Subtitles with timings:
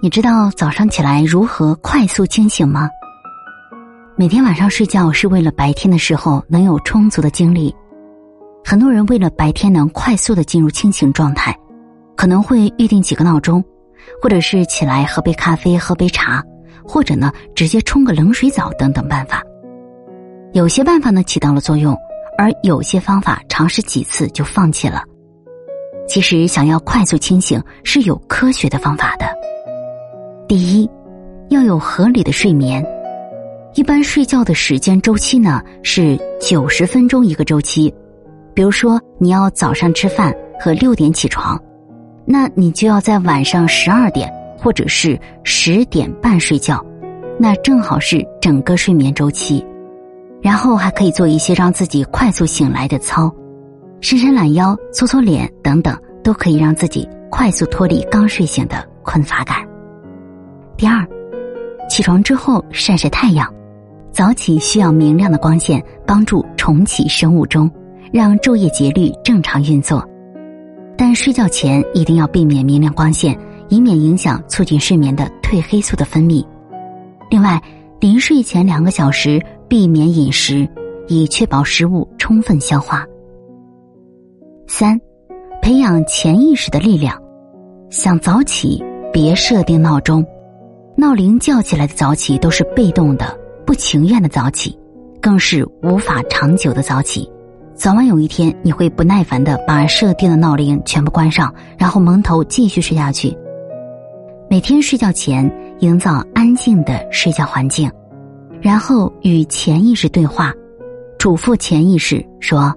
[0.00, 2.88] 你知道早上起来如何快速清醒吗？
[4.14, 7.74] 每天晚上睡觉是为了白天的时候能有充足的精力。
[8.64, 11.52] 很多人为了白天能快速的进入清醒状态，
[12.16, 13.62] 可能会预定几个闹钟，
[14.22, 16.44] 或者是起来喝杯咖啡、喝杯茶，
[16.84, 19.42] 或者呢直接冲个冷水澡等等办法。
[20.52, 21.92] 有些办法呢起到了作用，
[22.38, 25.02] 而有些方法尝试几次就放弃了。
[26.06, 29.27] 其实想要快速清醒是有科学的方法的。
[30.48, 30.88] 第一，
[31.50, 32.82] 要有合理的睡眠。
[33.74, 37.94] 一般睡觉的时间周期呢是九十分钟一个周期。
[38.54, 41.62] 比如说，你要早上吃饭和六点起床，
[42.24, 46.82] 那你就要在晚上十二点或者是十点半睡觉，
[47.38, 49.62] 那正好是整个睡眠周期。
[50.40, 53.30] 然后还可以做一些让自己快速醒来的操，
[54.00, 55.94] 伸伸懒腰、搓搓脸等等，
[56.24, 59.67] 都可以让自己快速脱离刚睡醒的困乏感。
[60.78, 61.04] 第二，
[61.90, 63.52] 起床之后晒晒太阳。
[64.12, 67.68] 早起需要明亮的光线帮助重启生物钟，
[68.12, 70.08] 让昼夜节律正常运作。
[70.96, 73.36] 但睡觉前一定要避免明亮光线，
[73.68, 76.46] 以免影响促进睡眠的褪黑素的分泌。
[77.28, 77.60] 另外，
[77.98, 80.68] 临睡前两个小时避免饮食，
[81.08, 83.04] 以确保食物充分消化。
[84.68, 84.96] 三，
[85.60, 87.20] 培养潜意识的力量。
[87.90, 88.80] 想早起，
[89.12, 90.24] 别设定闹钟。
[91.00, 94.76] 闹铃叫起来的早起都是被动的、不情愿的早起，
[95.22, 97.30] 更是无法长久的早起。
[97.72, 103.32] 早晚有一天，你会不耐烦的把设定的闹铃全部关上，然后蒙头继续睡下去。
[104.50, 107.88] 每天睡觉前，营造安静的睡觉环境，
[108.60, 110.52] 然后与潜意识对话，
[111.16, 112.74] 嘱咐潜意识说：“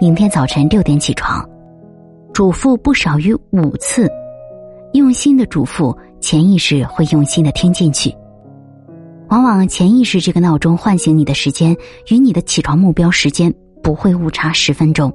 [0.00, 1.44] 明天早晨六点起床。”
[2.32, 4.08] 嘱咐不少于五次，
[4.92, 5.92] 用心的嘱咐。
[6.20, 8.14] 潜意识会用心的听进去，
[9.28, 11.76] 往往潜意识这个闹钟唤醒你的时间
[12.10, 13.52] 与你的起床目标时间
[13.82, 15.12] 不会误差十分钟。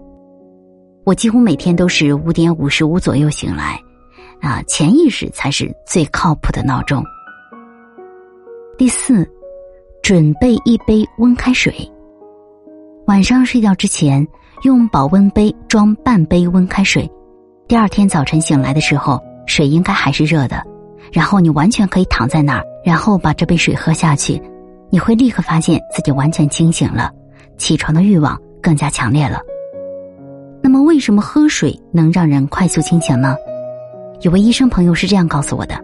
[1.06, 3.80] 我几乎每天都是五点五十五左右醒来，
[4.42, 7.04] 啊，潜意识才是最靠谱的闹钟。
[8.78, 9.30] 第四，
[10.02, 11.74] 准备一杯温开水，
[13.06, 14.28] 晚上睡觉之前
[14.64, 17.10] 用保温杯装半杯温开水，
[17.68, 20.75] 第二天早晨醒来的时候，水应该还是热的。
[21.12, 24.42] 然后你完全可以躺在那儿，然后把这杯水喝下去，
[24.90, 27.12] 你会立刻发现自己完全清醒了，
[27.58, 29.40] 起床的欲望更加强烈了。
[30.62, 33.36] 那么，为什么喝水能让人快速清醒呢？
[34.22, 35.76] 有位医生朋友是这样告诉我的：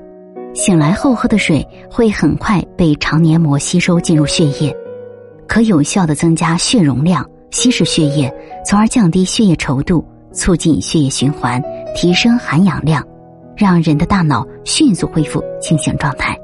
[0.54, 4.76] 醒来后喝的水会很快被肠黏膜吸收进入血液，
[5.48, 8.34] 可有效的增加血容量，稀释血液，
[8.66, 11.62] 从而降低血液稠度，促进血液循环，
[11.96, 13.06] 提升含氧量。
[13.62, 16.36] 让人的大脑迅速恢复清醒状态。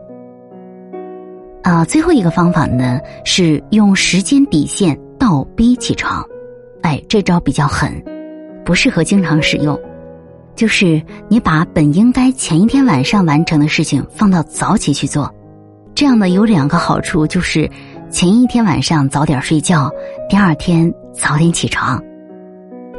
[1.64, 6.24] 啊，最后一个方法呢是用时间底线倒逼起床，
[6.84, 7.92] 哎，这招比较狠，
[8.64, 9.76] 不适合经常使用。
[10.56, 15.34] 就是你把本应该前一天晚上完成的事情放到早起去做，
[15.96, 17.68] 这样呢有两个好处，就是
[18.12, 19.92] 前一天晚上早点睡觉，
[20.30, 22.00] 第二天早点起床。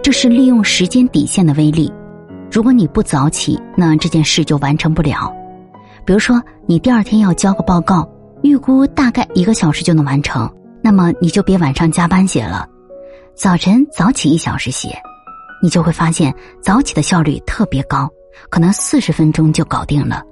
[0.03, 1.93] 这是利用时间底线的威力。
[2.51, 5.33] 如果你不早起，那这件事就完成不了。
[6.05, 8.09] 比如说，你第二天要交个报告，
[8.43, 10.51] 预估大概一个小时就能完成，
[10.83, 12.67] 那么你就别晚上加班写了，
[13.35, 14.99] 早晨早起一小时写，
[15.63, 18.09] 你就会发现早起的效率特别高，
[18.49, 20.23] 可能四十分钟就搞定了。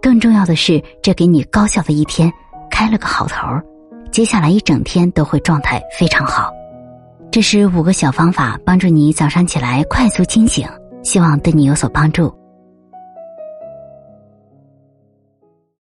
[0.00, 2.32] 更重要的是，这给你高效的一天
[2.70, 3.64] 开了个好头儿，
[4.12, 6.52] 接下来一整天都会状态非常好。
[7.32, 10.64] 这是五个小方法，帮助你早上起来快速清醒。
[11.04, 12.43] 希望对你有所帮助。